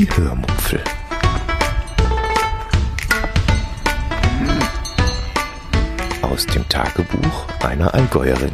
[0.00, 0.82] Die Hörmupfel.
[6.22, 8.52] Aus dem Tagebuch einer Allgäuerin.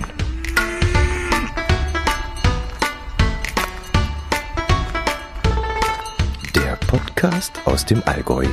[6.57, 8.47] Der Podcast aus dem Allgäu.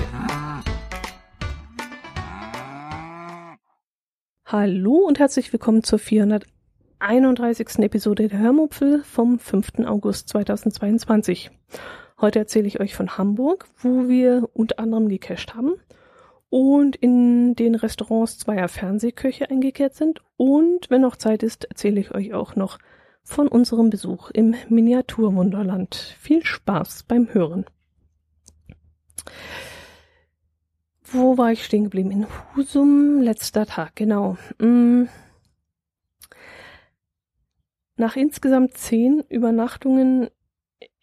[4.46, 7.80] Hallo und herzlich willkommen zur 431.
[7.80, 9.80] Episode der Hörmupfel vom 5.
[9.88, 11.50] August 2022.
[12.24, 15.74] Heute erzähle ich euch von Hamburg, wo wir unter anderem gecached haben
[16.50, 20.22] und in den Restaurants zweier Fernsehköche eingekehrt sind.
[20.38, 22.80] Und wenn noch Zeit ist, erzähle ich euch auch noch
[23.24, 25.96] von unserem Besuch im Miniaturwunderland.
[26.18, 27.66] Viel Spaß beim Hören.
[31.04, 32.12] Wo war ich stehen geblieben?
[32.12, 34.38] In Husum, letzter Tag, genau.
[34.60, 35.10] Mm.
[37.98, 40.30] Nach insgesamt zehn Übernachtungen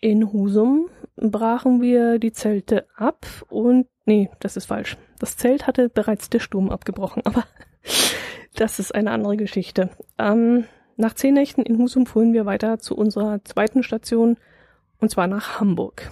[0.01, 4.97] in Husum brachen wir die Zelte ab und nee, das ist falsch.
[5.19, 7.45] Das Zelt hatte bereits der Sturm abgebrochen, aber
[8.55, 9.91] das ist eine andere Geschichte.
[10.19, 10.65] Ähm,
[10.97, 14.37] nach zehn Nächten in Husum fuhren wir weiter zu unserer zweiten Station
[14.99, 16.11] und zwar nach Hamburg.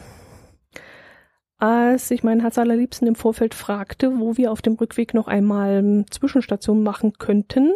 [1.59, 6.05] Als ich meinen Herz allerliebsten im Vorfeld fragte, wo wir auf dem Rückweg noch einmal
[6.09, 7.73] Zwischenstationen machen könnten,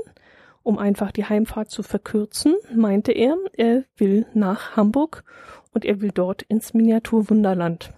[0.63, 5.25] um einfach die Heimfahrt zu verkürzen, meinte er, er will nach Hamburg
[5.73, 7.93] und er will dort ins Miniaturwunderland.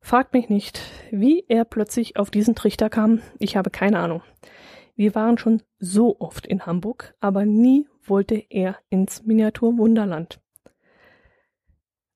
[0.00, 3.20] Fragt mich nicht, wie er plötzlich auf diesen Trichter kam.
[3.38, 4.22] Ich habe keine Ahnung.
[4.96, 10.40] Wir waren schon so oft in Hamburg, aber nie wollte er ins Miniaturwunderland.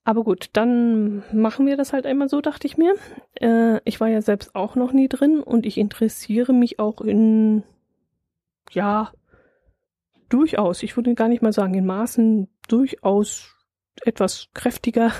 [0.04, 2.94] Aber gut, dann machen wir das halt einmal so, dachte ich mir.
[3.40, 7.62] Äh, ich war ja selbst auch noch nie drin und ich interessiere mich auch in,
[8.72, 9.12] ja,
[10.28, 13.51] durchaus, ich würde gar nicht mal sagen in Maßen, durchaus
[14.04, 15.12] etwas kräftiger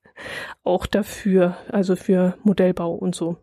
[0.64, 3.36] auch dafür, also für Modellbau und so.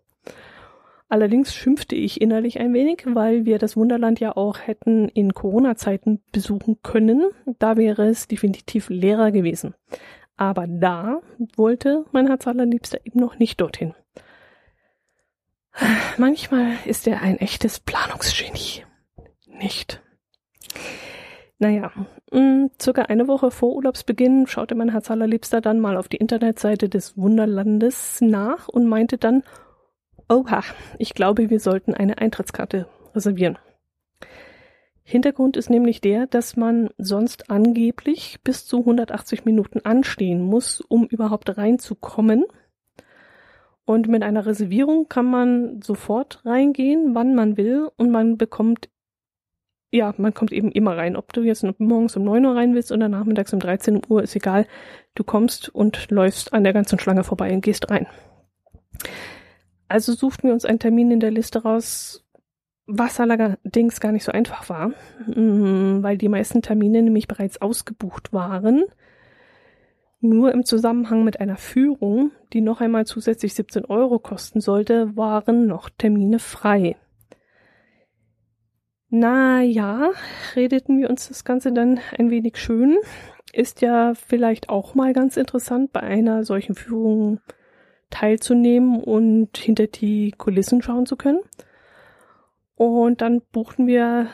[1.07, 6.21] Allerdings schimpfte ich innerlich ein wenig, weil wir das Wunderland ja auch hätten in Corona-Zeiten
[6.31, 7.29] besuchen können.
[7.59, 9.75] Da wäre es definitiv leerer gewesen.
[10.35, 11.21] Aber da
[11.55, 13.93] wollte mein Herz allerliebster eben noch nicht dorthin.
[16.17, 18.83] Manchmal ist er ein echtes Planungsgenie.
[19.47, 20.01] Nicht.
[21.65, 21.91] Naja,
[22.31, 26.89] mm, circa eine Woche vor Urlaubsbeginn schaute mein Herz allerliebster dann mal auf die Internetseite
[26.89, 29.41] des Wunderlandes nach und meinte dann,
[30.29, 30.61] oha,
[30.99, 33.57] ich glaube, wir sollten eine Eintrittskarte reservieren.
[35.01, 41.07] Hintergrund ist nämlich der, dass man sonst angeblich bis zu 180 Minuten anstehen muss, um
[41.07, 42.45] überhaupt reinzukommen.
[43.85, 48.89] Und mit einer Reservierung kann man sofort reingehen, wann man will, und man bekommt
[49.95, 51.15] ja, man kommt eben immer rein.
[51.15, 54.35] Ob du jetzt morgens um 9 Uhr rein willst oder nachmittags um 13 Uhr, ist
[54.35, 54.67] egal.
[55.15, 58.05] Du kommst und läufst an der ganzen Schlange vorbei und gehst rein.
[59.87, 62.25] Also suchten wir uns einen Termin in der Liste raus,
[62.87, 64.89] was allerdings gar nicht so einfach war,
[65.27, 68.83] mm, weil die meisten Termine nämlich bereits ausgebucht waren.
[70.19, 75.67] Nur im Zusammenhang mit einer Führung, die noch einmal zusätzlich 17 Euro kosten sollte, waren
[75.67, 76.95] noch Termine frei.
[79.17, 80.11] Na ja,
[80.57, 82.97] redeten wir uns das Ganze dann ein wenig schön.
[83.53, 87.39] Ist ja vielleicht auch mal ganz interessant, bei einer solchen Führung
[88.09, 91.39] teilzunehmen und hinter die Kulissen schauen zu können.
[92.75, 94.27] Und dann buchten wir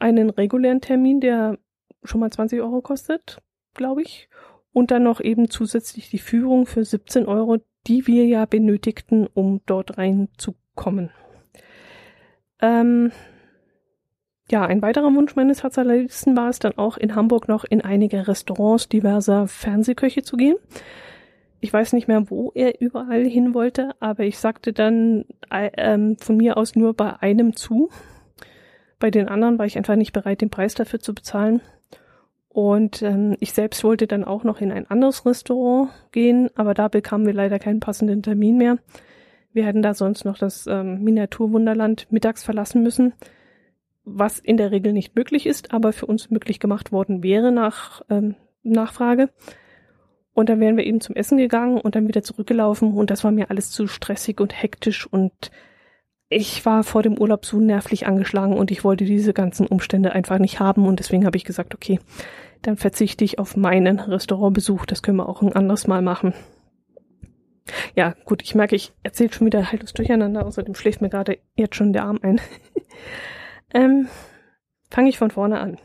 [0.00, 1.58] einen regulären Termin, der
[2.02, 3.42] schon mal 20 Euro kostet,
[3.74, 4.30] glaube ich.
[4.72, 9.60] Und dann noch eben zusätzlich die Führung für 17 Euro, die wir ja benötigten, um
[9.66, 11.10] dort reinzukommen.
[12.62, 13.12] Ähm,
[14.50, 18.28] ja, ein weiterer Wunsch meines Herzallerliebsten war es dann auch in Hamburg noch in einige
[18.28, 20.56] Restaurants diverser Fernsehköche zu gehen.
[21.60, 26.18] Ich weiß nicht mehr, wo er überall hin wollte, aber ich sagte dann äh, ähm,
[26.18, 27.88] von mir aus nur bei einem zu.
[28.98, 31.62] Bei den anderen war ich einfach nicht bereit, den Preis dafür zu bezahlen.
[32.48, 36.88] Und ähm, ich selbst wollte dann auch noch in ein anderes Restaurant gehen, aber da
[36.88, 38.76] bekamen wir leider keinen passenden Termin mehr.
[39.54, 43.14] Wir hätten da sonst noch das ähm, Miniaturwunderland mittags verlassen müssen
[44.04, 48.02] was in der Regel nicht möglich ist, aber für uns möglich gemacht worden wäre nach
[48.10, 49.30] ähm, Nachfrage.
[50.34, 53.30] Und dann wären wir eben zum Essen gegangen und dann wieder zurückgelaufen und das war
[53.30, 55.52] mir alles zu stressig und hektisch und
[56.28, 60.38] ich war vor dem Urlaub so nervlich angeschlagen und ich wollte diese ganzen Umstände einfach
[60.40, 62.00] nicht haben und deswegen habe ich gesagt, okay,
[62.62, 66.34] dann verzichte ich auf meinen Restaurantbesuch, das können wir auch ein anderes Mal machen.
[67.94, 71.76] Ja, gut, ich merke, ich erzähle schon wieder halbes Durcheinander, außerdem schläft mir gerade jetzt
[71.76, 72.40] schon der Arm ein.
[73.74, 74.08] Ähm,
[74.94, 75.76] Fange ich von vorne an.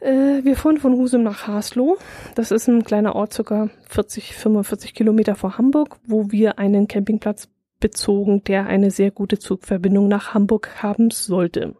[0.00, 1.98] Äh, wir fuhren von Husum nach Haslow.
[2.34, 7.50] Das ist ein kleiner Ort, circa 40, 45 Kilometer vor Hamburg, wo wir einen Campingplatz
[7.78, 11.74] bezogen, der eine sehr gute Zugverbindung nach Hamburg haben sollte.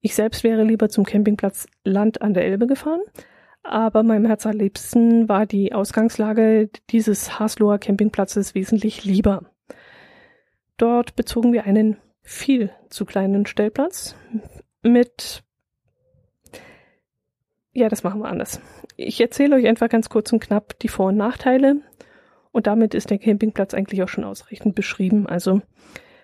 [0.00, 3.02] Ich selbst wäre lieber zum Campingplatz Land an der Elbe gefahren,
[3.62, 9.42] aber meinem Herz allerliebsten war die Ausgangslage dieses Haslower Campingplatzes wesentlich lieber.
[10.78, 14.16] Dort bezogen wir einen viel zu kleinen Stellplatz
[14.82, 15.44] mit
[17.76, 18.60] ja, das machen wir anders.
[18.96, 21.80] Ich erzähle euch einfach ganz kurz und knapp die Vor- und Nachteile
[22.52, 25.26] und damit ist der Campingplatz eigentlich auch schon ausreichend beschrieben.
[25.26, 25.60] Also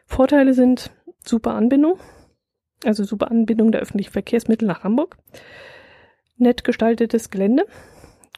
[0.07, 0.93] Vorteile sind
[1.25, 1.99] super Anbindung,
[2.85, 5.19] also super Anbindung der öffentlichen Verkehrsmittel nach Hamburg,
[6.37, 7.67] nett gestaltetes Gelände,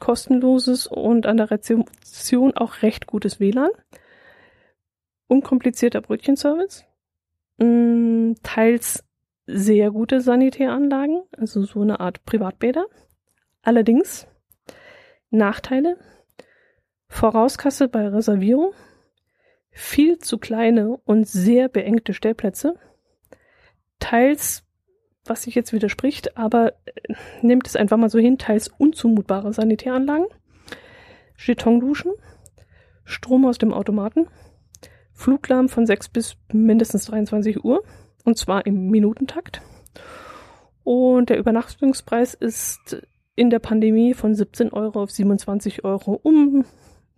[0.00, 3.70] kostenloses und an der Rezeption auch recht gutes WLAN,
[5.28, 6.86] unkomplizierter Brötchenservice,
[7.58, 9.04] mm, teils
[9.46, 12.86] sehr gute Sanitäranlagen, also so eine Art Privatbäder.
[13.62, 14.26] Allerdings
[15.30, 15.96] Nachteile,
[17.08, 18.72] Vorauskasse bei Reservierung,
[19.70, 22.76] viel zu kleine und sehr beengte Stellplätze,
[23.98, 24.64] teils,
[25.24, 30.26] was sich jetzt widerspricht, aber äh, nimmt es einfach mal so hin, teils unzumutbare Sanitäranlagen,
[31.38, 32.12] Jetonduschen,
[33.04, 34.28] Strom aus dem Automaten,
[35.22, 37.82] Fluglärm von 6 bis mindestens 23 Uhr,
[38.24, 39.62] und zwar im Minutentakt.
[40.84, 43.02] Und der Übernachtungspreis ist
[43.34, 46.64] in der Pandemie von 17 Euro auf 27 Euro um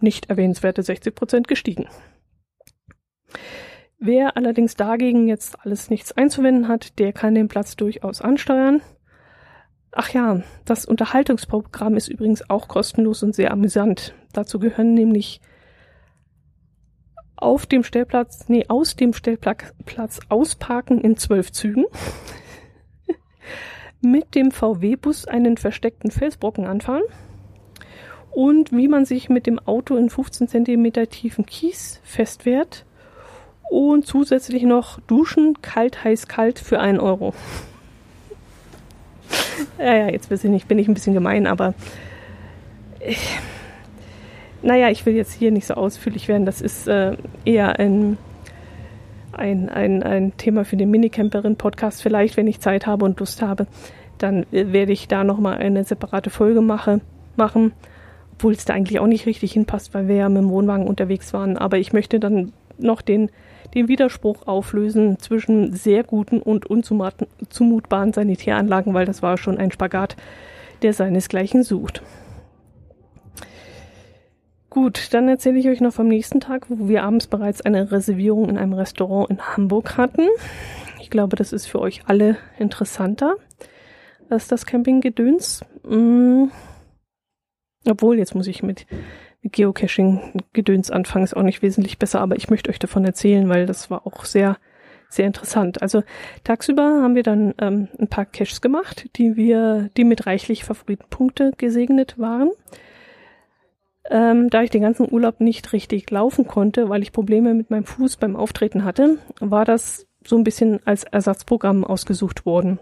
[0.01, 1.89] nicht erwähnenswerte 60 Prozent gestiegen.
[3.99, 8.83] Wer allerdings dagegen jetzt alles nichts einzuwenden hat, der kann den Platz durchaus ansteuern.
[9.93, 14.15] Ach ja, das Unterhaltungsprogramm ist übrigens auch kostenlos und sehr amüsant.
[14.33, 15.41] Dazu gehören nämlich
[17.37, 21.85] auf dem Stellplatz, nee, aus dem Stellplatz ausparken in zwölf Zügen,
[24.01, 27.05] mit dem VW-Bus einen versteckten Felsbrocken anfahren,
[28.35, 32.85] und wie man sich mit dem Auto in 15 cm tiefen Kies festwehrt.
[33.71, 37.33] Und zusätzlich noch duschen, kalt, heiß, kalt für einen Euro.
[39.79, 41.75] ja, ja, jetzt weiß ich nicht, bin ich ein bisschen gemein, aber
[43.01, 43.39] ich,
[44.65, 46.47] naja, ich will jetzt hier nicht so ausführlich werden.
[46.47, 48.19] Das ist äh, eher ein,
[49.33, 52.03] ein, ein, ein Thema für den Minicamperin-Podcast.
[52.03, 53.67] Vielleicht, wenn ich Zeit habe und Lust habe,
[54.19, 57.01] dann äh, werde ich da nochmal eine separate Folge mache,
[57.37, 57.73] machen
[58.35, 61.33] obwohl es da eigentlich auch nicht richtig hinpasst, weil wir ja mit dem Wohnwagen unterwegs
[61.33, 61.57] waren.
[61.57, 63.31] Aber ich möchte dann noch den,
[63.75, 70.17] den Widerspruch auflösen zwischen sehr guten und unzumutbaren Sanitäranlagen, weil das war schon ein Spagat,
[70.83, 72.03] der seinesgleichen sucht.
[74.75, 78.49] Gut, dann erzähle ich euch noch vom nächsten Tag, wo wir abends bereits eine Reservierung
[78.49, 80.27] in einem Restaurant in Hamburg hatten.
[81.01, 83.37] Ich glaube, das ist für euch alle interessanter
[84.29, 85.65] als das Campinggedöns.
[85.85, 86.51] Mmh
[87.89, 88.87] obwohl, jetzt muss ich mit
[89.45, 93.91] Geocaching-Gedöns anfangen, ist auch nicht wesentlich besser, aber ich möchte euch davon erzählen, weil das
[93.91, 94.57] war auch sehr,
[95.09, 95.83] sehr interessant.
[95.83, 96.03] Also
[96.43, 101.53] tagsüber haben wir dann ähm, ein paar Caches gemacht, die wir, die mit reichlich Favoritenpunkte
[101.59, 102.51] gesegnet waren.
[104.11, 107.85] Ähm, da ich den ganzen Urlaub nicht richtig laufen konnte, weil ich Probleme mit meinem
[107.85, 112.79] Fuß beim Auftreten hatte, war das so ein bisschen als Ersatzprogramm ausgesucht worden.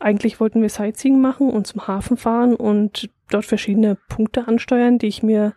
[0.00, 5.08] Eigentlich wollten wir Sightseeing machen und zum Hafen fahren und dort verschiedene Punkte ansteuern, die
[5.08, 5.54] ich mir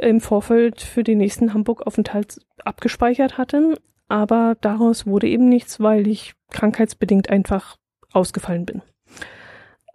[0.00, 3.76] im Vorfeld für den nächsten Hamburg-Aufenthalt abgespeichert hatte.
[4.08, 7.76] Aber daraus wurde eben nichts, weil ich krankheitsbedingt einfach
[8.12, 8.82] ausgefallen bin.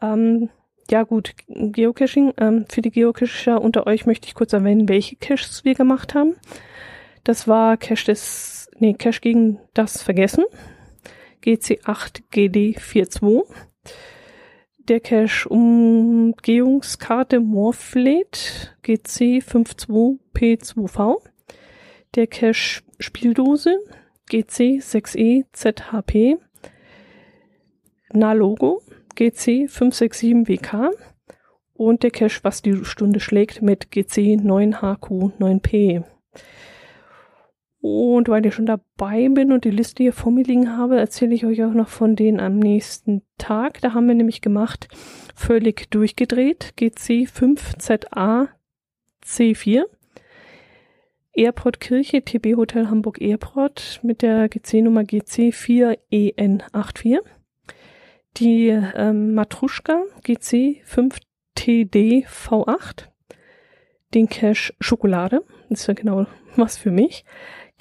[0.02, 0.50] Ähm,
[0.90, 2.34] ja gut, Geocaching.
[2.38, 6.36] Ähm, für die Geocacher unter euch möchte ich kurz erwähnen, welche Caches wir gemacht haben.
[7.24, 10.44] Das war Cache des, nee, Cache gegen das Vergessen.
[11.44, 13.44] GC8GD42.
[14.90, 21.22] Der Cache Umgehungskarte Morphlet GC52P2V.
[22.16, 23.78] Der Cache Spieldose
[24.30, 26.38] GC6EZHP.
[28.14, 28.82] Nalogo
[29.18, 30.92] GC567WK
[31.74, 36.06] und der Cache, was die Stunde schlägt, mit GC9HQ9P.
[37.82, 41.36] Und weil ich schon dabei bin und die Liste hier vor mir liegen habe, erzähle
[41.36, 43.82] ich euch auch noch von denen am nächsten Tag.
[43.82, 44.88] Da haben wir nämlich gemacht,
[45.36, 48.48] völlig durchgedreht, GC5ZA
[49.26, 49.84] C4.
[51.34, 57.20] Airport Kirche, TB Hotel Hamburg Airport mit der GC-Nummer GC4EN84.
[58.38, 63.08] Die ähm, Matruschka GC5TD V8.
[64.14, 66.26] Den Cache Schokolade, das ist ja genau
[66.56, 67.26] was für mich.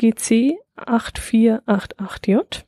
[0.01, 2.65] GC8488J.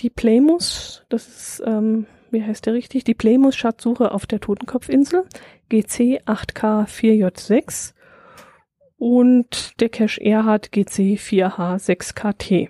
[0.00, 3.04] Die Playmus, das ist ähm, wie heißt der richtig?
[3.04, 5.24] Die Playmus-Schatzsuche auf der Totenkopfinsel,
[5.68, 7.94] GC 8K4J6
[8.98, 12.68] und der Cache Erhard GC 4H6KT.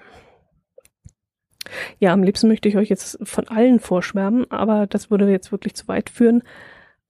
[1.99, 5.75] Ja, am liebsten möchte ich euch jetzt von allen vorschwärmen, aber das würde jetzt wirklich
[5.75, 6.43] zu weit führen.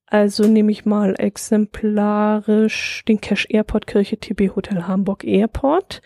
[0.06, 6.00] Also nehme ich mal exemplarisch den Cache Airport Kirche TB Hotel Hamburg Airport,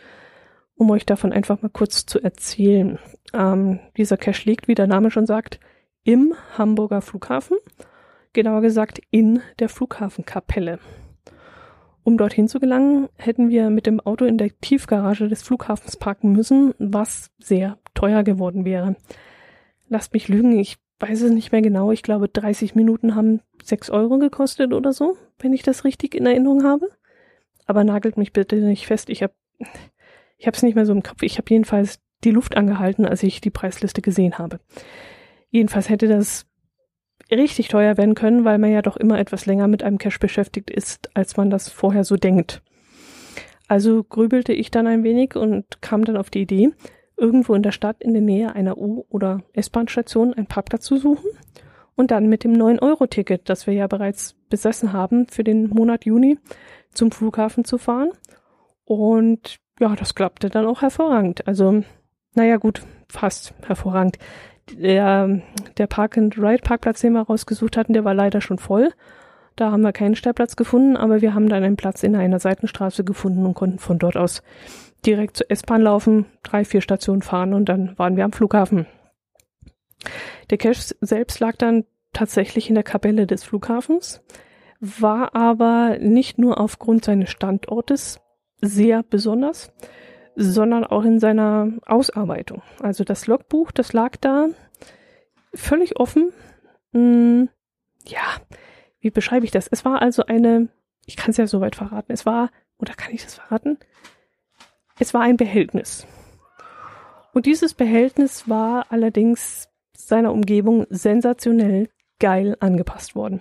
[0.75, 2.99] um euch davon einfach mal kurz zu erzählen.
[3.33, 5.61] Ähm, dieser Cache liegt, wie der Name schon sagt,
[6.03, 7.59] im Hamburger Flughafen,
[8.33, 10.81] genauer gesagt in der Flughafenkapelle.
[12.05, 16.33] Um dorthin zu gelangen, hätten wir mit dem Auto in der Tiefgarage des Flughafens parken
[16.33, 18.97] müssen, was sehr teuer geworden wäre.
[19.89, 21.93] Lasst mich lügen, ich weiß es nicht mehr genau.
[21.93, 26.27] Ich glaube, 30 Minuten haben 6 Euro gekostet oder so, wenn ich das richtig in
[26.27, 26.89] Erinnerung habe.
[27.67, 29.09] Aber nagelt mich bitte nicht fest.
[29.09, 29.35] Ich habe
[30.39, 31.23] ich habe nicht mehr so im Kopf.
[31.23, 34.59] Ich habe jedenfalls die Luft angehalten, als ich die Preisliste gesehen habe.
[35.51, 36.47] Jedenfalls hätte das
[37.33, 40.71] richtig teuer werden können, weil man ja doch immer etwas länger mit einem Cache beschäftigt
[40.71, 42.63] ist, als man das vorher so denkt.
[43.69, 46.71] Also grübelte ich dann ein wenig und kam dann auf die Idee,
[47.17, 51.31] irgendwo in der Stadt in der Nähe einer U- oder S-Bahn-Station einen Parkplatz zu suchen
[51.95, 56.39] und dann mit dem 9-Euro-Ticket, das wir ja bereits besessen haben, für den Monat Juni
[56.93, 58.11] zum Flughafen zu fahren.
[58.85, 61.47] Und ja, das klappte dann auch hervorragend.
[61.47, 61.83] Also,
[62.35, 64.19] naja, gut, fast hervorragend
[64.79, 65.41] der,
[65.77, 68.91] der Park-and-Ride-Parkplatz, den wir rausgesucht hatten, der war leider schon voll.
[69.57, 73.05] Da haben wir keinen Stellplatz gefunden, aber wir haben dann einen Platz in einer Seitenstraße
[73.05, 74.43] gefunden und konnten von dort aus
[75.05, 78.87] direkt zur S-Bahn laufen, drei, vier Stationen fahren und dann waren wir am Flughafen.
[80.51, 84.23] Der Cache selbst lag dann tatsächlich in der Kapelle des Flughafens,
[84.81, 88.21] war aber nicht nur aufgrund seines Standortes
[88.61, 89.73] sehr besonders,
[90.35, 92.63] sondern auch in seiner Ausarbeitung.
[92.81, 94.49] Also das Logbuch, das lag da
[95.55, 96.33] völlig offen.
[96.93, 97.49] Hm,
[98.07, 98.21] ja,
[99.01, 99.69] wie beschreibe ich das?
[99.69, 100.69] Es war also eine,
[101.07, 103.79] ich kann es ja soweit verraten, es war, oder kann ich das verraten?
[104.99, 106.07] Es war ein Behältnis.
[107.33, 113.41] Und dieses Behältnis war allerdings seiner Umgebung sensationell geil angepasst worden.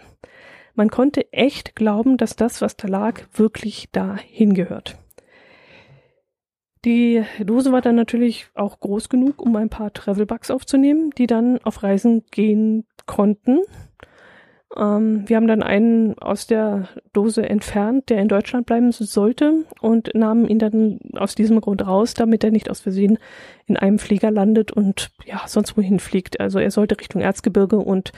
[0.74, 4.98] Man konnte echt glauben, dass das, was da lag, wirklich da hingehört.
[6.83, 11.59] Die Dose war dann natürlich auch groß genug, um ein paar Travelbugs aufzunehmen, die dann
[11.63, 13.59] auf Reisen gehen konnten.
[14.75, 20.15] Ähm, wir haben dann einen aus der Dose entfernt, der in Deutschland bleiben sollte und
[20.15, 23.19] nahmen ihn dann aus diesem Grund raus, damit er nicht aus Versehen
[23.67, 26.39] in einem Flieger landet und ja, sonst wohin fliegt.
[26.39, 28.11] Also er sollte Richtung Erzgebirge und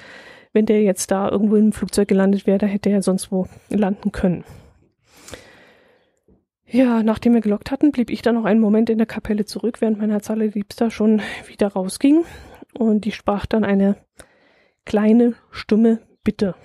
[0.53, 4.11] wenn der jetzt da irgendwo im Flugzeug gelandet wäre, da hätte er sonst wo landen
[4.11, 4.43] können.
[6.73, 9.79] Ja, nachdem wir gelockt hatten, blieb ich dann noch einen Moment in der Kapelle zurück,
[9.79, 12.25] während mein Herz allerliebster schon wieder rausging.
[12.75, 13.95] Und ich sprach dann eine
[14.83, 16.55] kleine, stumme Bitte.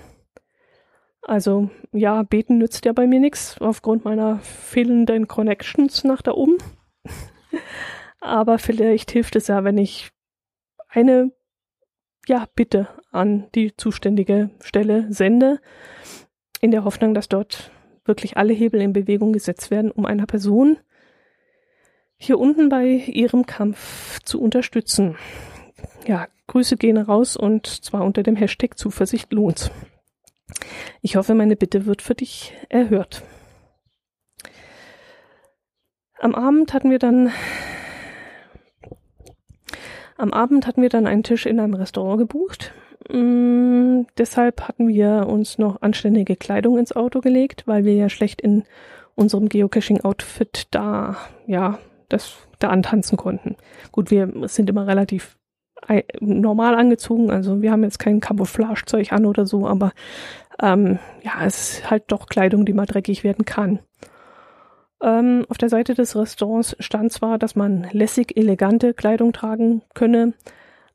[1.20, 6.56] Also, ja, beten nützt ja bei mir nichts, aufgrund meiner fehlenden Connections nach da oben.
[8.18, 10.08] Aber vielleicht hilft es ja, wenn ich
[10.88, 11.32] eine,
[12.26, 15.60] ja, Bitte an die zuständige Stelle sende,
[16.62, 17.72] in der Hoffnung, dass dort
[18.08, 20.78] wirklich alle Hebel in Bewegung gesetzt werden, um einer Person
[22.16, 25.16] hier unten bei ihrem Kampf zu unterstützen.
[26.06, 29.70] Ja, Grüße gehen raus und zwar unter dem Hashtag Zuversicht lohnt.
[31.02, 33.22] Ich hoffe, meine Bitte wird für dich erhört.
[36.18, 37.32] Am Abend hatten wir dann
[40.16, 42.72] am Abend hatten wir dann einen Tisch in einem Restaurant gebucht
[43.08, 48.40] Mm, deshalb hatten wir uns noch anständige Kleidung ins Auto gelegt, weil wir ja schlecht
[48.40, 48.64] in
[49.14, 51.78] unserem Geocaching-Outfit da, ja,
[52.08, 53.56] das da antanzen konnten.
[53.92, 55.36] Gut, wir sind immer relativ
[56.20, 59.92] normal angezogen, also wir haben jetzt kein Camouflage-Zeug an oder so, aber
[60.60, 63.78] ähm, ja, es ist halt doch Kleidung, die mal dreckig werden kann.
[65.00, 70.34] Ähm, auf der Seite des Restaurants stand zwar, dass man lässig elegante Kleidung tragen könne,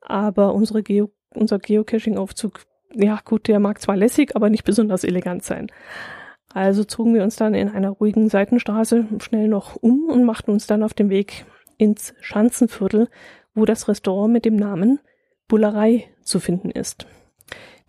[0.01, 2.62] aber unsere Geo unser Geocaching-Aufzug,
[2.94, 5.72] ja gut, der mag zwar lässig, aber nicht besonders elegant sein.
[6.54, 10.68] Also zogen wir uns dann in einer ruhigen Seitenstraße schnell noch um und machten uns
[10.68, 11.46] dann auf den Weg
[11.78, 13.10] ins Schanzenviertel,
[13.56, 15.00] wo das Restaurant mit dem Namen
[15.48, 17.08] Bullerei zu finden ist.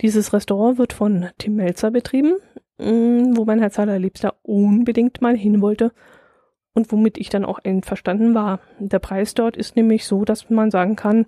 [0.01, 2.37] Dieses Restaurant wird von Tim Melzer betrieben,
[2.79, 5.93] mm, wo mein Herz allerliebster unbedingt mal hin wollte
[6.75, 8.61] und womit ich dann auch einverstanden war.
[8.79, 11.27] Der Preis dort ist nämlich so, dass man sagen kann,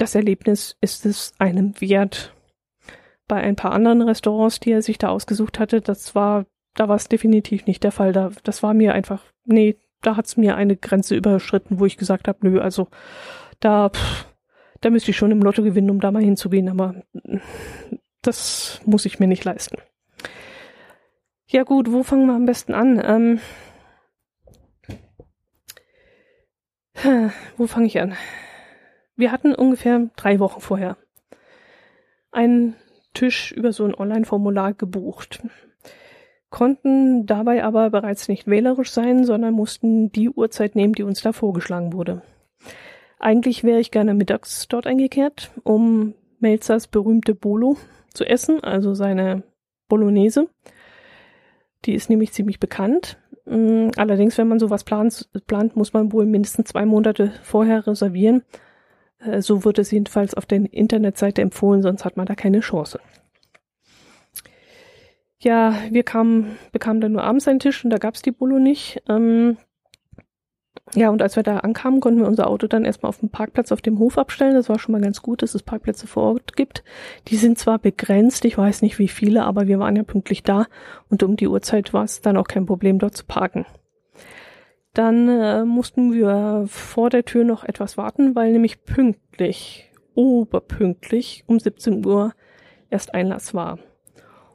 [0.00, 2.34] das Erlebnis ist es einem wert.
[3.28, 6.96] Bei ein paar anderen Restaurants, die er sich da ausgesucht hatte, das war, da war
[6.96, 8.12] es definitiv nicht der Fall.
[8.12, 11.96] Da, das war mir einfach, nee, da hat es mir eine Grenze überschritten, wo ich
[11.96, 12.88] gesagt habe, nö, also
[13.60, 14.26] da, pff,
[14.80, 17.02] Da müsste ich schon im Lotto gewinnen, um da mal hinzugehen, aber
[18.22, 19.76] das muss ich mir nicht leisten.
[21.48, 23.00] Ja gut, wo fangen wir am besten an?
[23.04, 23.40] Ähm,
[27.56, 28.16] wo fange ich an?
[29.20, 30.96] Wir hatten ungefähr drei Wochen vorher
[32.32, 32.74] einen
[33.12, 35.42] Tisch über so ein Online-Formular gebucht,
[36.48, 41.34] konnten dabei aber bereits nicht wählerisch sein, sondern mussten die Uhrzeit nehmen, die uns da
[41.34, 42.22] vorgeschlagen wurde.
[43.18, 47.76] Eigentlich wäre ich gerne mittags dort eingekehrt, um Melzers berühmte Bolo
[48.14, 49.42] zu essen, also seine
[49.88, 50.48] Bolognese.
[51.84, 53.18] Die ist nämlich ziemlich bekannt.
[53.44, 58.44] Mm, allerdings, wenn man sowas plant, plant muss man wohl mindestens zwei Monate vorher reservieren.
[59.24, 63.00] Äh, so wird es jedenfalls auf der Internetseite empfohlen, sonst hat man da keine Chance.
[65.38, 69.02] Ja, wir kamen, bekamen dann nur abends einen Tisch und da gab's die Bolo nicht.
[69.08, 69.56] Ähm,
[70.94, 73.72] ja, und als wir da ankamen, konnten wir unser Auto dann erstmal auf dem Parkplatz
[73.72, 74.54] auf dem Hof abstellen.
[74.54, 76.82] Das war schon mal ganz gut, dass es Parkplätze vor Ort gibt.
[77.28, 80.66] Die sind zwar begrenzt, ich weiß nicht wie viele, aber wir waren ja pünktlich da
[81.08, 83.64] und um die Uhrzeit war es dann auch kein Problem, dort zu parken.
[84.94, 91.60] Dann äh, mussten wir vor der Tür noch etwas warten, weil nämlich pünktlich, oberpünktlich um
[91.60, 92.32] 17 Uhr
[92.90, 93.78] erst Einlass war.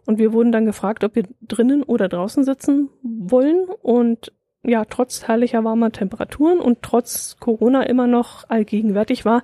[0.06, 3.66] Und wir wurden dann gefragt, ob wir drinnen oder draußen sitzen wollen.
[3.82, 9.44] Und ja, trotz herrlicher warmer Temperaturen und trotz Corona immer noch allgegenwärtig war,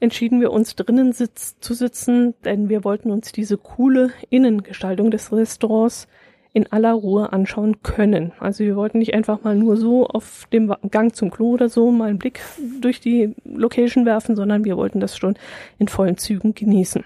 [0.00, 5.32] entschieden wir uns drinnen sitz zu sitzen, denn wir wollten uns diese coole Innengestaltung des
[5.32, 6.08] Restaurants
[6.52, 8.32] in aller Ruhe anschauen können.
[8.40, 11.90] Also wir wollten nicht einfach mal nur so auf dem Gang zum Klo oder so
[11.90, 12.40] mal einen Blick
[12.80, 15.36] durch die Location werfen, sondern wir wollten das schon
[15.78, 17.04] in vollen Zügen genießen.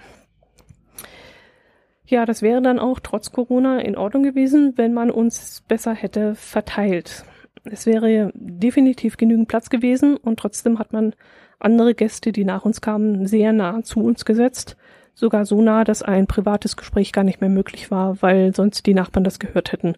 [2.06, 6.34] Ja, das wäre dann auch trotz Corona in Ordnung gewesen, wenn man uns besser hätte
[6.34, 7.25] verteilt.
[7.64, 11.14] Es wäre definitiv genügend Platz gewesen und trotzdem hat man
[11.58, 14.76] andere Gäste, die nach uns kamen, sehr nah zu uns gesetzt.
[15.14, 18.95] Sogar so nah, dass ein privates Gespräch gar nicht mehr möglich war, weil sonst die
[18.95, 19.97] Nachbarn das gehört hätten.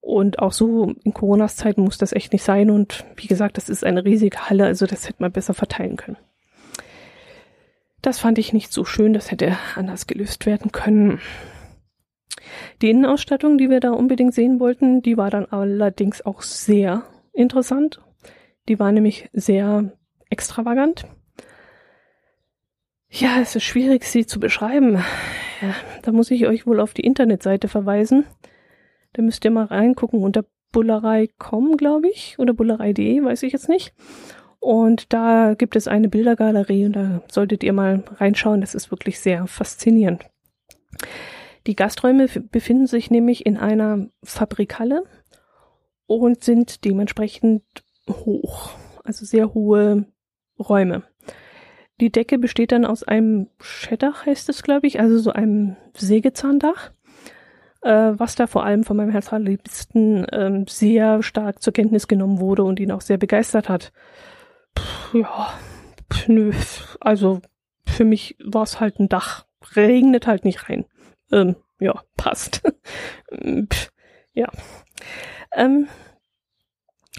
[0.00, 2.70] Und auch so in Coronas Zeiten muss das echt nicht sein.
[2.70, 6.16] Und wie gesagt, das ist eine riesige Halle, also das hätte man besser verteilen können.
[8.02, 11.20] Das fand ich nicht so schön, das hätte anders gelöst werden können.
[12.80, 17.02] Die Innenausstattung, die wir da unbedingt sehen wollten, die war dann allerdings auch sehr
[17.32, 18.00] interessant.
[18.68, 19.92] Die war nämlich sehr
[20.30, 21.06] extravagant.
[23.08, 25.02] Ja, es ist schwierig, sie zu beschreiben.
[25.62, 28.24] Ja, da muss ich euch wohl auf die Internetseite verweisen.
[29.12, 33.94] Da müsst ihr mal reingucken unter bullerei.com, glaube ich, oder bullerei.de, weiß ich jetzt nicht.
[34.58, 38.60] Und da gibt es eine Bildergalerie und da solltet ihr mal reinschauen.
[38.60, 40.26] Das ist wirklich sehr faszinierend.
[41.66, 45.04] Die Gasträume befinden sich nämlich in einer Fabrikhalle
[46.06, 47.62] und sind dementsprechend
[48.08, 48.70] hoch,
[49.04, 50.06] also sehr hohe
[50.58, 51.02] Räume.
[52.00, 56.92] Die Decke besteht dann aus einem Scheddach, heißt es, glaube ich, also so einem Sägezahndach,
[57.82, 62.38] äh, was da vor allem von meinem Herz allerliebsten ähm, sehr stark zur Kenntnis genommen
[62.38, 63.92] wurde und ihn auch sehr begeistert hat
[65.12, 65.54] ja,
[66.26, 66.52] nö,
[67.00, 67.40] also
[67.86, 69.46] für mich war es halt ein Dach.
[69.74, 70.84] Regnet halt nicht rein.
[71.32, 72.62] Ähm, ja, passt.
[74.32, 74.48] ja.
[75.52, 75.88] Ähm,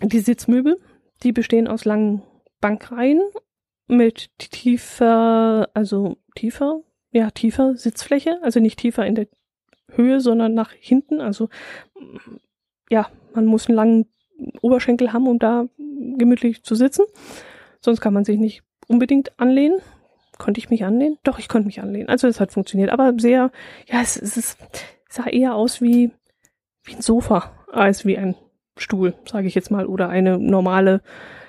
[0.02, 0.80] die Sitzmöbel,
[1.24, 2.22] die bestehen aus langen
[2.62, 3.22] Bankreihen
[3.88, 9.28] mit tiefer, also tiefer, ja, tiefer Sitzfläche, also nicht tiefer in der
[9.90, 11.22] Höhe, sondern nach hinten.
[11.22, 11.50] Also
[12.90, 14.06] ja, man muss einen langen
[14.62, 15.68] Oberschenkel haben, um da
[16.18, 17.06] gemütlich zu sitzen.
[17.82, 19.80] Sonst kann man sich nicht unbedingt anlehnen.
[20.38, 21.18] Konnte ich mich anlehnen?
[21.24, 22.10] Doch, ich konnte mich anlehnen.
[22.10, 22.92] Also es hat funktioniert.
[22.92, 23.52] Aber sehr,
[23.88, 24.58] ja, es, es, es
[25.10, 26.12] sah eher aus wie,
[26.84, 28.36] wie ein Sofa als wie ein
[28.78, 31.02] Stuhl, sage ich jetzt mal, oder eine normale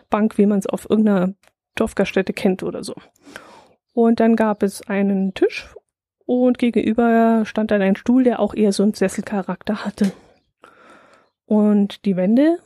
[0.08, 1.34] Bank, wie man es auf irgendeiner
[1.80, 2.94] Dorfgaststätte kennt oder so.
[3.94, 5.74] Und dann gab es einen Tisch
[6.24, 10.12] und gegenüber stand dann ein Stuhl, der auch eher so einen Sesselcharakter hatte.
[11.46, 12.58] Und die Wände,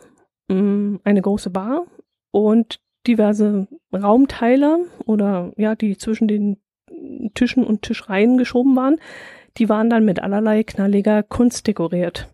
[0.48, 1.86] mm, eine große Bar
[2.32, 6.58] und diverse Raumteile oder ja, die zwischen den
[7.34, 9.00] Tischen und Tischreihen geschoben waren,
[9.58, 12.28] die waren dann mit allerlei knalliger Kunst dekoriert.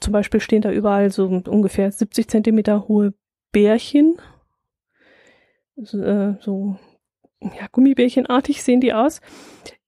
[0.00, 3.14] Zum Beispiel stehen da überall so ungefähr 70 Zentimeter hohe
[3.52, 4.16] Bärchen,
[5.82, 6.76] so, äh, so
[7.40, 9.20] ja, Gummibärchenartig sehen die aus,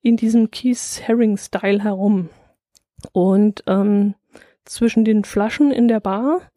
[0.01, 2.29] in diesem Keith Haring Style herum.
[3.13, 4.15] Und ähm,
[4.65, 6.53] zwischen den Flaschen in der Bar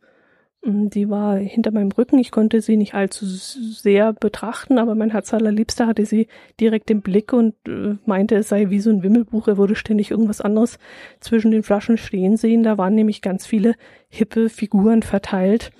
[0.65, 2.17] Mm, die war hinter meinem Rücken.
[2.19, 6.27] Ich konnte sie nicht allzu sehr betrachten, aber mein Herz allerliebster hatte sie
[6.59, 9.47] direkt im Blick und äh, meinte, es sei wie so ein Wimmelbuch.
[9.47, 10.79] Er würde ständig irgendwas anderes
[11.19, 12.63] zwischen den Flaschen stehen sehen.
[12.63, 13.75] Da waren nämlich ganz viele
[14.09, 15.71] hippe Figuren verteilt.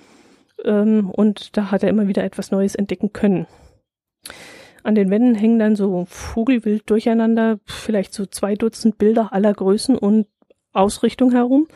[0.66, 3.46] Ähm, und da hat er immer wieder etwas Neues entdecken können.
[4.82, 9.96] An den Wänden hängen dann so Vogelwild durcheinander, vielleicht so zwei Dutzend Bilder aller Größen
[9.96, 10.28] und
[10.72, 11.66] Ausrichtung herum.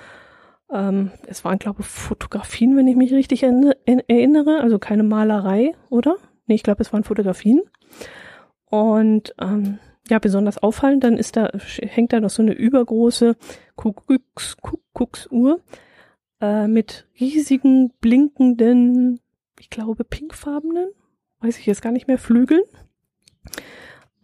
[0.72, 6.16] Ähm, es waren, glaube ich, Fotografien, wenn ich mich richtig erinnere, also keine Malerei, oder?
[6.46, 7.62] Nee, ich glaube, es waren Fotografien.
[8.66, 11.50] Und ähm, ja, besonders auffallend, dann ist da,
[11.80, 13.36] hängt da noch so eine übergroße
[13.74, 15.60] Kuckucks, Kuckucksuhr
[16.40, 19.20] äh, mit riesigen, blinkenden,
[19.58, 20.90] ich glaube, pinkfarbenen,
[21.40, 22.62] weiß ich jetzt gar nicht mehr, Flügeln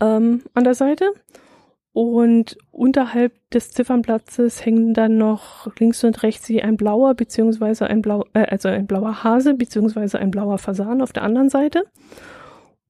[0.01, 1.13] ähm, an der Seite.
[1.93, 8.27] Und unterhalb des Ziffernplatzes hängen dann noch links und rechts ein blauer beziehungsweise ein blau,
[8.35, 11.85] äh, also ein blauer Hase beziehungsweise ein blauer Fasan auf der anderen Seite.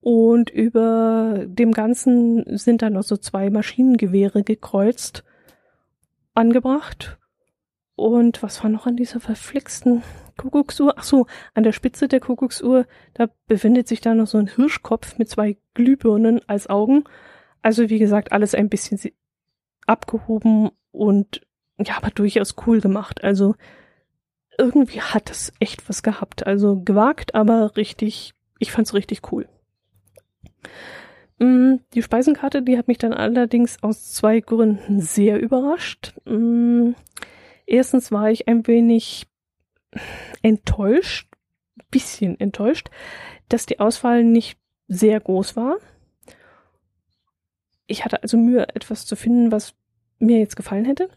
[0.00, 5.22] Und über dem Ganzen sind dann noch so zwei Maschinengewehre gekreuzt
[6.34, 7.18] angebracht.
[7.96, 10.02] Und was war noch an dieser verflixten
[10.36, 10.94] Kuckucksuhr?
[10.96, 15.18] Ach so, an der Spitze der Kuckucksuhr, da befindet sich da noch so ein Hirschkopf
[15.18, 17.04] mit zwei Glühbirnen als Augen.
[17.62, 19.00] Also wie gesagt, alles ein bisschen
[19.86, 21.40] abgehoben und
[21.78, 23.24] ja, aber durchaus cool gemacht.
[23.24, 23.54] Also
[24.58, 26.46] irgendwie hat es echt was gehabt.
[26.46, 29.48] Also gewagt, aber richtig, ich fand's richtig cool.
[31.38, 36.14] Mm, die Speisenkarte, die hat mich dann allerdings aus zwei Gründen sehr überrascht.
[37.66, 39.26] Erstens war ich ein wenig
[40.42, 41.28] enttäuscht,
[41.90, 42.88] bisschen enttäuscht,
[43.48, 45.76] dass die Auswahl nicht sehr groß war.
[47.86, 49.74] Ich hatte also Mühe, etwas zu finden, was
[50.18, 51.08] mir jetzt gefallen hätte.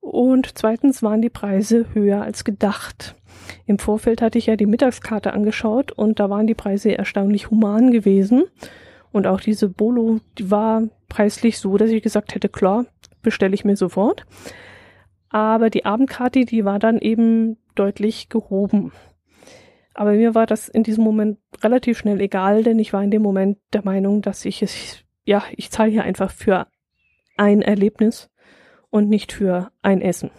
[0.00, 3.14] Und zweitens waren die Preise höher als gedacht.
[3.66, 7.90] Im Vorfeld hatte ich ja die Mittagskarte angeschaut und da waren die Preise erstaunlich human
[7.90, 8.44] gewesen.
[9.12, 12.86] Und auch diese Bolo, die war preislich so, dass ich gesagt hätte, klar,
[13.22, 14.24] bestelle ich mir sofort.
[15.30, 18.92] Aber die Abendkarte, die war dann eben deutlich gehoben.
[19.94, 23.22] Aber mir war das in diesem Moment relativ schnell egal, denn ich war in dem
[23.22, 26.66] Moment der Meinung, dass ich es, ja, ich zahle hier einfach für
[27.36, 28.30] ein Erlebnis
[28.90, 30.30] und nicht für ein Essen.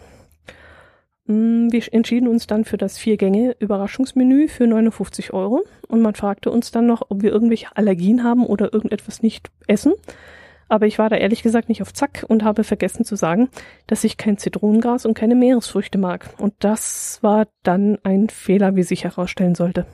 [1.26, 6.70] Mm, wir entschieden uns dann für das Vier-Gänge-Überraschungsmenü für 59 Euro und man fragte uns
[6.70, 9.92] dann noch, ob wir irgendwelche Allergien haben oder irgendetwas nicht essen.
[10.72, 13.50] Aber ich war da ehrlich gesagt nicht auf Zack und habe vergessen zu sagen,
[13.86, 16.30] dass ich kein Zitronengras und keine Meeresfrüchte mag.
[16.38, 19.84] Und das war dann ein Fehler, wie sich herausstellen sollte.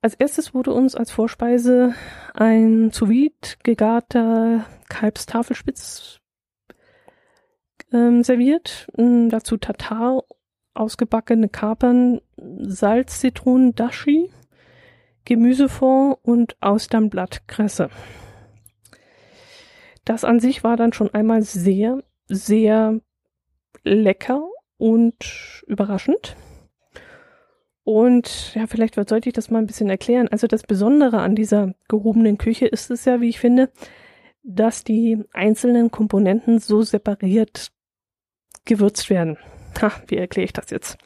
[0.00, 1.92] Als erstes wurde uns als Vorspeise
[2.32, 6.20] ein sous gegarter Kalbstafelspitz
[7.92, 8.88] ähm, serviert.
[8.96, 10.22] Ähm, dazu Tatar,
[10.72, 14.30] ausgebackene Kapern, Salz, Zitronen, Dashi,
[15.24, 17.90] Gemüsefond und Austernblattkresse.
[20.04, 23.00] Das an sich war dann schon einmal sehr, sehr
[23.84, 26.36] lecker und überraschend.
[27.84, 30.28] Und ja, vielleicht sollte ich das mal ein bisschen erklären.
[30.28, 33.70] Also das Besondere an dieser gehobenen Küche ist es ja, wie ich finde,
[34.42, 37.72] dass die einzelnen Komponenten so separiert
[38.64, 39.38] gewürzt werden.
[39.80, 40.96] Ha, wie erkläre ich das jetzt?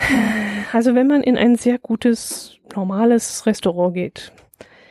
[0.72, 4.32] Also wenn man in ein sehr gutes, normales Restaurant geht,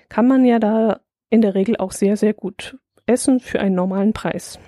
[0.09, 4.11] kann man ja da in der Regel auch sehr, sehr gut essen für einen normalen
[4.11, 4.59] Preis.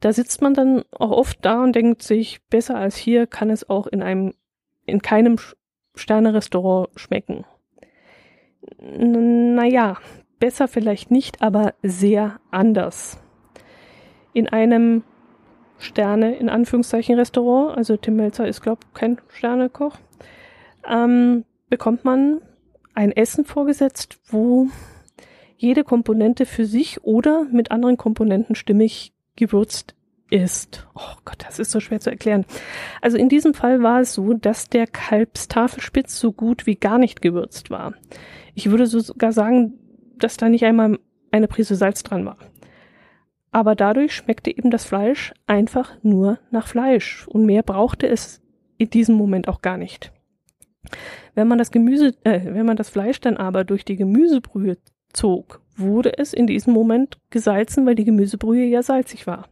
[0.00, 3.68] Da sitzt man dann auch oft da und denkt sich, besser als hier kann es
[3.68, 4.34] auch in einem,
[4.86, 5.36] in keinem
[5.94, 7.44] Sterne-Restaurant schmecken.
[8.78, 9.98] N naja,
[10.38, 13.18] besser vielleicht nicht, aber sehr anders.
[14.32, 15.04] In einem
[15.80, 19.96] Sterne in Anführungszeichen Restaurant, also Tim Melzer ist, glaube kein Sternekoch,
[20.88, 22.40] ähm, bekommt man
[22.94, 24.68] ein Essen vorgesetzt, wo
[25.56, 29.94] jede Komponente für sich oder mit anderen Komponenten stimmig gewürzt
[30.30, 30.86] ist.
[30.94, 32.46] Oh Gott, das ist so schwer zu erklären.
[33.00, 37.20] Also in diesem Fall war es so, dass der Kalbstafelspitz so gut wie gar nicht
[37.20, 37.94] gewürzt war.
[38.54, 39.78] Ich würde sogar sagen,
[40.16, 40.98] dass da nicht einmal
[41.30, 42.38] eine Prise Salz dran war.
[43.50, 48.40] Aber dadurch schmeckte eben das Fleisch einfach nur nach Fleisch und mehr brauchte es
[48.78, 50.12] in diesem Moment auch gar nicht.
[51.34, 54.78] Wenn man das Gemüse, äh, wenn man das Fleisch dann aber durch die Gemüsebrühe
[55.12, 59.48] zog, wurde es in diesem Moment gesalzen, weil die Gemüsebrühe ja salzig war.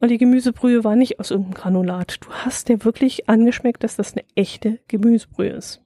[0.00, 2.18] Und die Gemüsebrühe war nicht aus irgendeinem Granulat.
[2.20, 5.80] Du hast dir wirklich angeschmeckt, dass das eine echte Gemüsebrühe ist.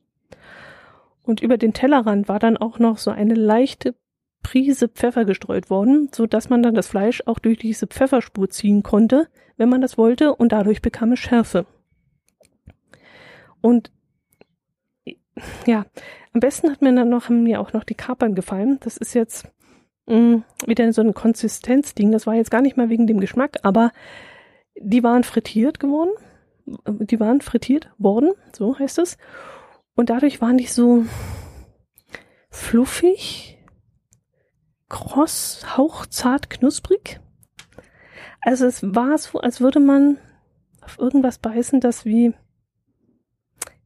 [1.23, 3.95] Und über den Tellerrand war dann auch noch so eine leichte
[4.43, 8.83] Prise Pfeffer gestreut worden, so dass man dann das Fleisch auch durch diese Pfefferspur ziehen
[8.83, 11.67] konnte, wenn man das wollte, und dadurch bekam es Schärfe.
[13.61, 13.91] Und
[15.67, 15.87] ja,
[16.33, 18.79] am besten hat mir dann noch, haben mir auch noch die Kapern gefallen.
[18.81, 19.49] Das ist jetzt
[20.07, 22.13] mh, mm, wieder so ein Konsistenzding.
[22.13, 23.93] Das war jetzt gar nicht mal wegen dem Geschmack, aber
[24.81, 26.11] die waren frittiert geworden.
[26.87, 29.17] Die waren frittiert worden, so heißt es.
[29.95, 31.05] Und dadurch waren die so
[32.51, 33.58] fluffig,
[34.89, 37.21] kross, hauchzart, knusprig.
[38.41, 40.19] Also es war so, als würde man
[40.83, 42.33] auf irgendwas beißen, das wie,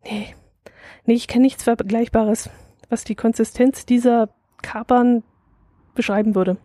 [0.04, 0.34] nee,
[1.04, 2.50] nee, ich kenne nichts Vergleichbares,
[2.88, 4.28] was die Konsistenz dieser
[4.62, 5.24] Kapern
[5.94, 6.58] beschreiben würde.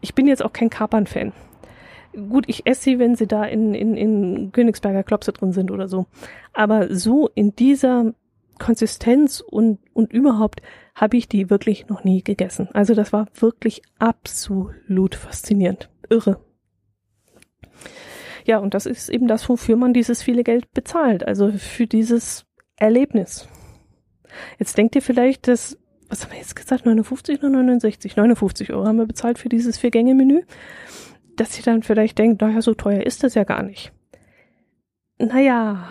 [0.00, 1.32] Ich bin jetzt auch kein Kapern-Fan.
[2.28, 5.86] Gut, ich esse sie, wenn sie da in, in, in Königsberger Klopse drin sind oder
[5.86, 6.06] so.
[6.54, 8.14] Aber so in dieser
[8.58, 10.60] Konsistenz und, und überhaupt
[10.94, 12.68] habe ich die wirklich noch nie gegessen.
[12.72, 15.90] Also das war wirklich absolut faszinierend.
[16.08, 16.40] Irre.
[18.44, 21.26] Ja, und das ist eben das, wofür man dieses viele Geld bezahlt.
[21.26, 23.48] Also für dieses Erlebnis.
[24.58, 25.76] Jetzt denkt ihr vielleicht, dass,
[26.08, 28.16] was haben wir jetzt gesagt, 59 oder 69?
[28.16, 30.42] 59 Euro haben wir bezahlt für dieses Vier-Gänge-Menü.
[31.36, 33.92] Dass ihr dann vielleicht denkt, naja, so teuer ist das ja gar nicht.
[35.18, 35.88] Naja,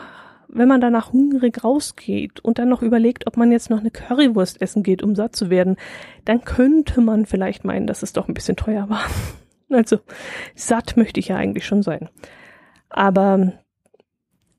[0.55, 4.61] wenn man danach hungrig rausgeht und dann noch überlegt, ob man jetzt noch eine Currywurst
[4.61, 5.75] essen geht, um satt zu werden,
[6.23, 9.05] dann könnte man vielleicht meinen, dass es doch ein bisschen teuer war.
[9.67, 9.97] Also
[10.53, 12.07] satt möchte ich ja eigentlich schon sein.
[12.87, 13.53] Aber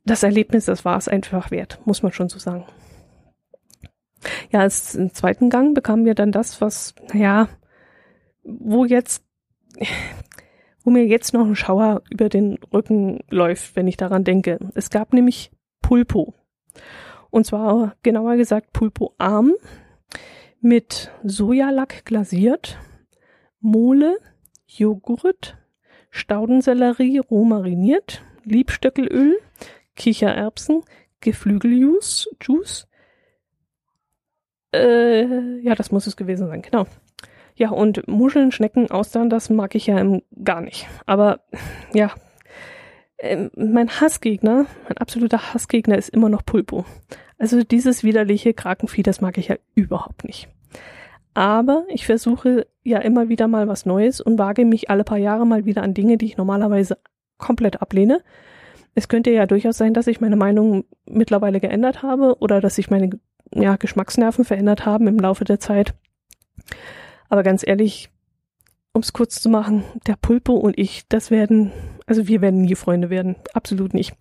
[0.04, 2.66] das Erlebnis, das war es einfach wert, muss man schon so sagen.
[4.50, 7.48] Ja, als im zweiten Gang bekamen wir dann das, was, naja,
[8.42, 9.24] wo jetzt,
[10.82, 14.58] wo mir jetzt noch ein Schauer über den Rücken läuft, wenn ich daran denke.
[14.74, 15.52] Es gab nämlich
[15.86, 16.34] Pulpo.
[17.30, 19.52] Und zwar genauer gesagt Pulpo arm
[20.60, 22.76] mit Sojalack glasiert,
[23.60, 24.18] Mole,
[24.66, 25.56] Joghurt,
[26.10, 29.38] Staudensellerie roh mariniert, Liebstöckelöl,
[29.94, 30.82] Kichererbsen,
[31.20, 32.88] Geflügeljuice, Juice.
[34.74, 36.86] Äh, ja, das muss es gewesen sein, genau.
[37.54, 40.04] Ja, und Muscheln, Schnecken, Austern, das mag ich ja
[40.42, 40.88] gar nicht.
[41.06, 41.44] Aber
[41.94, 42.12] ja,
[43.18, 46.84] ähm, mein Hassgegner, mein absoluter Hassgegner ist immer noch Pulpo.
[47.38, 50.48] Also dieses widerliche Krakenvieh, das mag ich ja überhaupt nicht.
[51.34, 55.46] Aber ich versuche ja immer wieder mal was Neues und wage mich alle paar Jahre
[55.46, 56.98] mal wieder an Dinge, die ich normalerweise
[57.36, 58.22] komplett ablehne.
[58.94, 62.88] Es könnte ja durchaus sein, dass ich meine Meinung mittlerweile geändert habe oder dass sich
[62.88, 63.10] meine
[63.52, 65.94] ja, Geschmacksnerven verändert haben im Laufe der Zeit.
[67.28, 68.08] Aber ganz ehrlich,
[68.94, 71.70] um es kurz zu machen, der Pulpo und ich, das werden,
[72.06, 73.36] also wir werden nie Freunde werden.
[73.52, 74.14] Absolut nicht.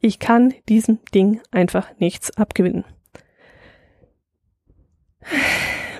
[0.00, 2.84] Ich kann diesem Ding einfach nichts abgewinnen.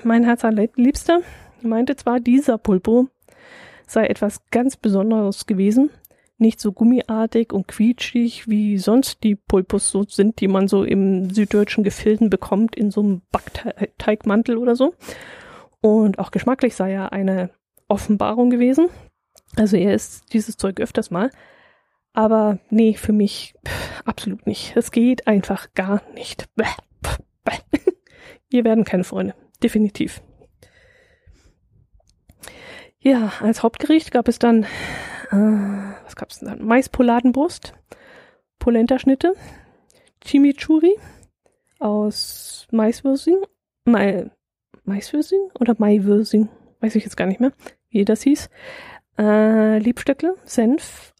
[0.03, 1.21] Mein Herz allerliebster
[1.61, 3.07] meinte zwar, dieser Pulpo
[3.85, 5.89] sei etwas ganz Besonderes gewesen,
[6.37, 11.29] nicht so gummiartig und quietschig, wie sonst die Pulpos so sind, die man so im
[11.29, 14.93] süddeutschen Gefilden bekommt, in so einem Backteigmantel oder so.
[15.81, 17.49] Und auch geschmacklich sei er eine
[17.87, 18.89] Offenbarung gewesen.
[19.55, 21.31] Also er isst dieses Zeug öfters mal.
[22.13, 23.53] Aber nee, für mich
[24.05, 24.75] absolut nicht.
[24.75, 26.49] Es geht einfach gar nicht.
[28.49, 29.35] Wir werden keine Freunde.
[29.61, 30.21] Definitiv.
[32.99, 34.63] Ja, als Hauptgericht gab es dann,
[35.31, 35.35] äh,
[36.03, 36.65] was gab es dann?
[36.65, 37.73] Maispoladenbrust,
[38.59, 39.33] Polenta-Schnitte,
[40.23, 40.95] Chimichurri
[41.79, 43.37] aus Maiswürsing,
[43.85, 44.29] Mai,
[44.83, 47.53] Maiswürsing oder Maiwürsing, weiß ich jetzt gar nicht mehr
[47.89, 48.49] wie das hieß.
[49.17, 51.13] Äh, Liebstöckel, Senf,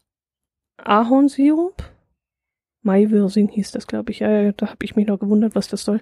[0.77, 1.83] Ahornsirup,
[2.83, 4.19] Maiwürsing hieß das, glaube ich.
[4.19, 6.01] Ja, da habe ich mich noch gewundert, was das soll.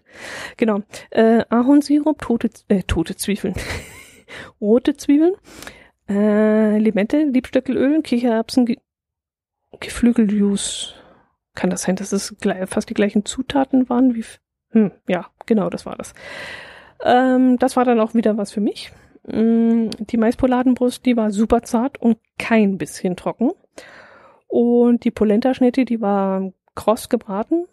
[0.58, 0.84] Genau.
[1.10, 3.56] Äh, Ahornsirup, tote, äh, tote Zwiebeln.
[4.62, 5.34] Rote Zwiebeln,
[6.10, 8.78] äh, Limette, Liebstöckelöl, Kichererbsen, Ge
[9.80, 10.96] Geflügeljuice.
[11.54, 12.36] Kann das sein, dass es
[12.68, 14.24] fast die gleichen Zutaten waren wie.
[14.72, 16.14] Hm, ja, genau, das war das.
[17.04, 18.92] Ähm, das war dann auch wieder was für mich.
[19.28, 23.52] Mm, die Maispoladenbrust, die war super zart und kein bisschen trocken.
[24.48, 27.66] Und die Polenta-Schnitte, die war kross gebraten,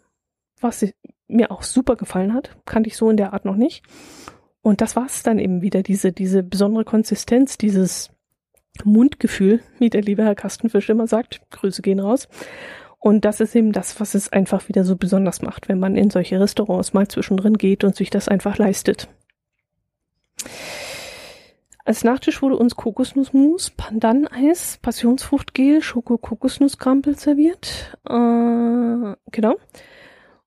[0.59, 0.85] was
[1.27, 2.57] mir auch super gefallen hat.
[2.65, 3.83] Kannte ich so in der Art noch nicht.
[4.61, 8.11] Und das war es dann eben wieder, diese, diese besondere Konsistenz, dieses
[8.83, 11.41] Mundgefühl, wie der liebe Herr Kastenfisch immer sagt.
[11.51, 12.27] Grüße gehen raus.
[12.99, 16.09] Und das ist eben das, was es einfach wieder so besonders macht, wenn man in
[16.09, 19.09] solche Restaurants mal zwischendrin geht und sich das einfach leistet.
[21.85, 27.97] Als Nachtisch wurde uns Kokosnussmus, Pandan-Eis, Passionsfruchtgel, Schoko-Kokosnusskrampel serviert.
[28.05, 29.55] Äh, genau.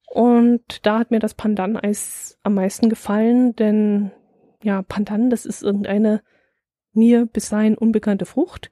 [0.07, 4.13] Und da hat mir das Pandan-Eis am meisten gefallen, denn
[4.63, 6.23] ja, Pandan, das ist irgendeine
[6.95, 8.71] mir bis dahin unbekannte Frucht,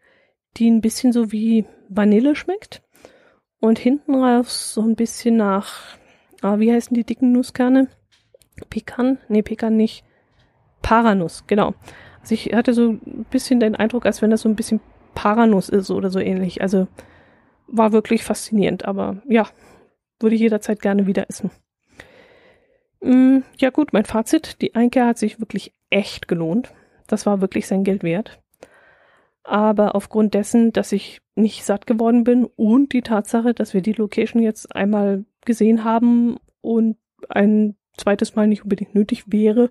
[0.57, 2.83] die ein bisschen so wie Vanille schmeckt
[3.61, 5.99] und hinten raus so ein bisschen nach,
[6.41, 7.89] ah, wie heißen die dicken Nusskerne?
[8.71, 9.19] Pekan?
[9.29, 10.05] Nee, Pekan nicht.
[10.81, 11.75] Paranuss, genau.
[12.25, 14.81] Also ich hatte so ein bisschen den Eindruck, als wenn das so ein bisschen
[15.15, 16.63] Paranuss ist oder so ähnlich.
[16.63, 16.89] Also
[17.67, 19.47] war wirklich faszinierend, aber ja,
[20.21, 21.51] würde ich jederzeit gerne wieder essen.
[23.03, 26.73] Mm, ja gut, mein Fazit, die Einkehr hat sich wirklich echt gelohnt.
[27.09, 28.41] Das war wirklich sein Geld wert.
[29.43, 33.93] Aber aufgrund dessen, dass ich nicht satt geworden bin und die Tatsache, dass wir die
[33.93, 36.97] Location jetzt einmal gesehen haben und
[37.29, 39.71] ein zweites Mal nicht unbedingt nötig wäre,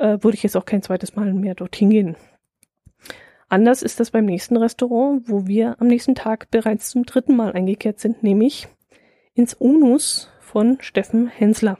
[0.00, 2.16] äh, würde ich jetzt auch kein zweites Mal mehr dorthin gehen.
[3.48, 7.52] Anders ist das beim nächsten Restaurant, wo wir am nächsten Tag bereits zum dritten Mal
[7.52, 8.68] eingekehrt sind, nämlich
[9.34, 11.78] ins Onus von Steffen Hensler.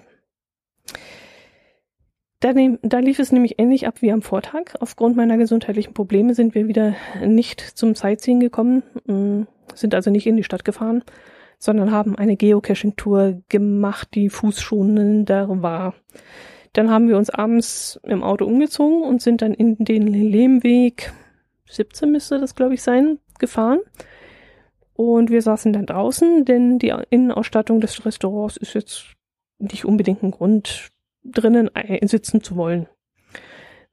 [2.41, 4.75] Da, da, lief es nämlich ähnlich ab wie am Vortag.
[4.81, 9.43] Aufgrund meiner gesundheitlichen Probleme sind wir wieder nicht zum Sightseeing gekommen, mm,
[9.75, 11.05] sind also nicht in die Stadt gefahren,
[11.59, 15.95] sondern haben eine Geocaching-Tour gemacht, die fußschonender war.
[16.73, 21.13] Dann haben wir uns abends im Auto umgezogen und sind dann in den Lehmweg
[21.71, 23.81] 17 müsste das, glaube ich, sein, gefahren.
[24.95, 29.15] Und wir saßen dann draußen, denn die Innenausstattung des Restaurants ist jetzt
[29.59, 30.91] nicht unbedingt ein Grund,
[31.25, 31.71] drinnen
[32.03, 32.87] sitzen zu wollen.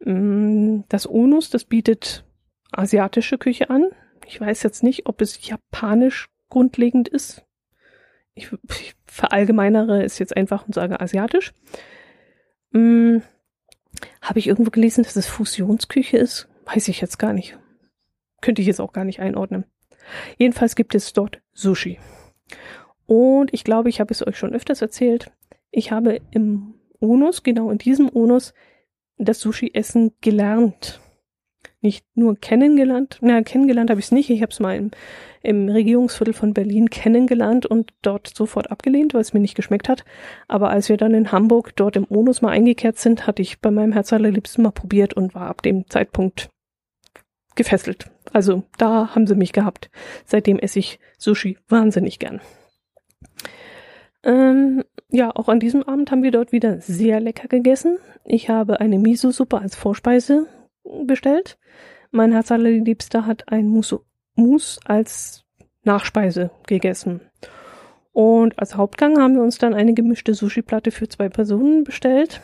[0.04, 2.26] Mm, das Onus, das bietet
[2.72, 3.86] asiatische Küche an.
[4.26, 7.46] Ich weiß jetzt nicht, ob es japanisch grundlegend ist.
[8.34, 11.54] Ich, ich verallgemeinere es jetzt einfach und sage asiatisch.
[12.78, 13.24] Hm,
[14.22, 16.48] Habe ich irgendwo gelesen, dass es Fusionsküche ist?
[16.66, 17.58] Weiß ich jetzt gar nicht.
[18.42, 19.66] Könnte ich jetzt auch gar nicht einordnen.
[20.38, 21.98] Jedenfalls gibt es dort Sushi.
[23.08, 25.32] Und ich glaube, ich habe es euch schon öfters erzählt.
[25.72, 28.54] Ich habe im Onus, genau in diesem Onus,
[29.18, 31.00] das Sushi-Essen gelernt.
[31.82, 34.32] Nicht nur kennengelernt, na, kennengelernt habe ich es nicht.
[34.32, 34.92] Ich habe es mal im,
[35.44, 40.04] im Regierungsviertel von Berlin kennengelernt und dort sofort abgelehnt, weil es mir nicht geschmeckt hat.
[40.48, 43.70] Aber als wir dann in Hamburg dort im Onus mal eingekehrt sind, hatte ich bei
[43.70, 46.50] meinem Herz allerliebsten mal probiert und war ab dem Zeitpunkt
[47.56, 48.10] gefesselt.
[48.34, 49.92] Also da haben sie mich gehabt.
[50.26, 52.42] Seitdem esse ich Sushi wahnsinnig gern.
[54.24, 57.98] Ähm, ja, auch an diesem Abend haben wir dort wieder sehr lecker gegessen.
[58.26, 60.48] Ich habe eine Miso-Suppe als Vorspeise
[61.06, 61.58] bestellt.
[62.12, 64.02] Mein Herz allerliebster hat ein Mousse,
[64.36, 65.46] Mousse als
[65.84, 67.22] Nachspeise gegessen.
[68.14, 72.42] Und als Hauptgang haben wir uns dann eine gemischte Sushi-Platte für zwei Personen bestellt.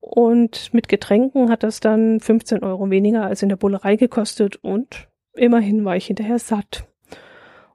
[0.00, 5.08] Und mit Getränken hat das dann 15 Euro weniger als in der Bullerei gekostet und
[5.32, 6.86] immerhin war ich hinterher satt.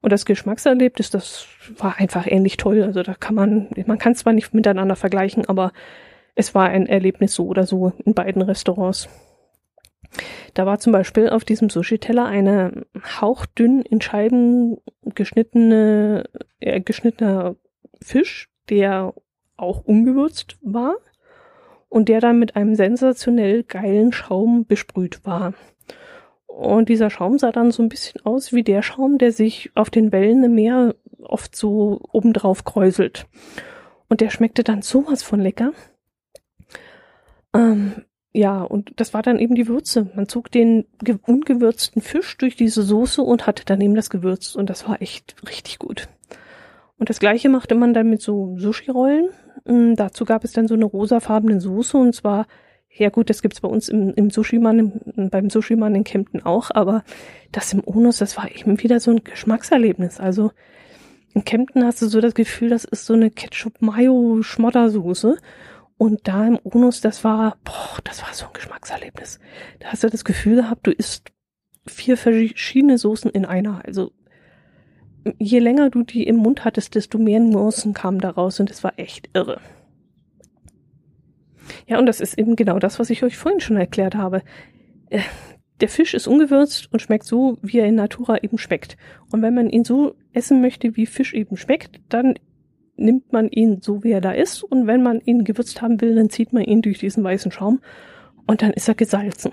[0.02, 2.84] Und das Geschmackserlebnis, das war einfach ähnlich toll.
[2.84, 5.74] Also da kann man, man kann zwar nicht miteinander vergleichen, aber
[6.36, 9.10] es war ein Erlebnis so oder so in beiden Restaurants.
[10.54, 12.86] Da war zum Beispiel auf diesem Sushi-Teller eine
[13.22, 16.26] hauchdünn in Scheiben geschnittene,
[16.60, 17.56] äh, geschnittener
[18.02, 19.14] Fisch, der
[19.58, 20.96] auch ungewürzt war
[21.90, 25.54] und der dann mit einem sensationell geilen Schaum besprüht war.
[26.48, 29.90] Und dieser Schaum sah dann so ein bisschen aus wie der Schaum, der sich auf
[29.90, 33.28] den Wellen im Meer oft so obendrauf kräuselt.
[34.10, 35.72] Und der schmeckte dann sowas von lecker.
[37.54, 40.10] Ähm, ja, und das war dann eben die Würze.
[40.16, 40.86] Man zog den
[41.26, 44.56] ungewürzten Fisch durch diese Soße und hatte dann eben das Gewürz.
[44.56, 46.08] Und das war echt richtig gut.
[47.00, 49.30] Und das gleiche machte man dann mit so Sushi-Rollen.
[49.66, 52.46] Ähm, dazu gab es dann so eine rosafarbene Soße und zwar,
[52.92, 57.04] ja gut, das gibt's bei uns im, im Sushi-Mann, beim Sushi-Mann in Kempten auch, aber
[57.52, 60.20] das im Onus, das war eben wieder so ein Geschmackserlebnis.
[60.20, 60.52] Also
[61.34, 65.38] in Kempten hast du so das Gefühl, das ist so eine Ketchup-Mayo-Schmoddersoße.
[66.00, 69.38] Und da im Onus, das war, boah, das war so ein Geschmackserlebnis.
[69.80, 71.34] Da hast du das Gefühl gehabt, du isst
[71.86, 73.84] vier verschiedene Soßen in einer.
[73.86, 74.14] Also
[75.40, 78.94] je länger du die im Mund hattest, desto mehr Nuancen kamen daraus und es war
[78.96, 79.60] echt irre.
[81.86, 84.42] Ja, und das ist eben genau das, was ich euch vorhin schon erklärt habe.
[85.10, 85.20] Äh,
[85.82, 88.96] der Fisch ist ungewürzt und schmeckt so, wie er in Natura eben schmeckt.
[89.34, 92.36] Und wenn man ihn so essen möchte, wie Fisch eben schmeckt, dann
[93.00, 94.64] nimmt man ihn so, wie er da ist.
[94.64, 97.82] Und wenn man ihn gewürzt haben will, dann zieht man ihn durch diesen weißen Schaum
[98.46, 99.52] und dann ist er gesalzen.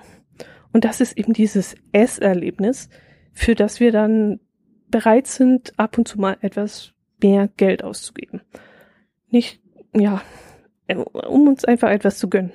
[0.73, 2.91] Und das ist eben dieses Esserlebnis,
[3.33, 4.41] für das wir dann
[4.91, 8.43] bereit sind, ab und zu mal etwas mehr Geld auszugeben.
[9.31, 9.61] Nicht,
[9.95, 10.23] ja,
[11.29, 12.53] um uns einfach etwas zu gönnen.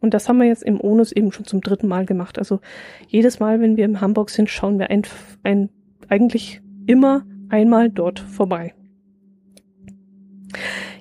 [0.00, 2.38] Und das haben wir jetzt im Onus eben schon zum dritten Mal gemacht.
[2.38, 2.60] Also
[3.06, 5.02] jedes Mal, wenn wir in Hamburg sind, schauen wir ein,
[5.42, 5.68] ein,
[6.08, 8.74] eigentlich immer einmal dort vorbei.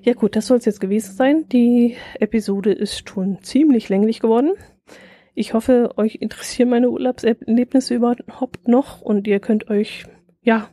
[0.03, 1.49] Ja gut, das soll es jetzt gewesen sein.
[1.49, 4.51] Die Episode ist schon ziemlich länglich geworden.
[5.35, 10.05] Ich hoffe, euch interessieren meine Urlaubserlebnisse überhaupt noch und ihr könnt euch
[10.41, 10.69] ja,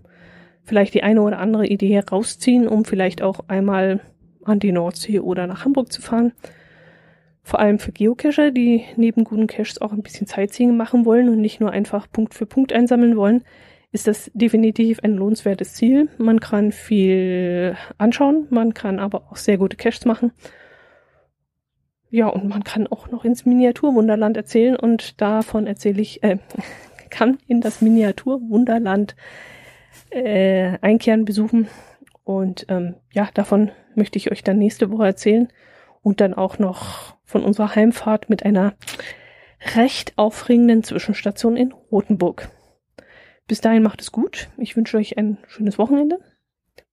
[0.64, 4.00] vielleicht die eine oder andere Idee herausziehen, um vielleicht auch einmal
[4.44, 6.32] an die Nordsee oder nach Hamburg zu fahren.
[7.42, 11.40] Vor allem für Geocacher, die neben guten Caches auch ein bisschen Sightseeing machen wollen und
[11.40, 13.44] nicht nur einfach Punkt für Punkt einsammeln wollen,
[13.92, 16.08] ist das definitiv ein lohnenswertes Ziel.
[16.18, 20.32] Man kann viel anschauen, man kann aber auch sehr gute Caches machen.
[22.10, 26.38] ja, und man kann auch noch ins Miniaturwunderland erzählen und davon erzähle ich, äh,
[27.10, 29.16] kann in das Miniaturwunderland
[30.10, 31.68] äh, einkehren, besuchen.
[32.24, 35.48] Und ähm, ja, davon möchte ich euch dann nächste Woche erzählen
[36.02, 38.74] und dann auch noch von unserer Heimfahrt mit einer
[39.74, 42.50] recht aufregenden Zwischenstation in Rothenburg.
[43.46, 44.48] Bis dahin macht es gut.
[44.56, 46.18] Ich wünsche euch ein schönes Wochenende.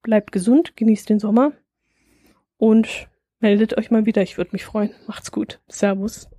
[0.04, 1.54] Bleibt gesund, genießt den Sommer
[2.58, 3.08] und
[3.40, 4.22] meldet euch mal wieder.
[4.22, 4.92] Ich würde mich freuen.
[5.08, 5.60] Macht's gut.
[5.68, 6.30] Servus.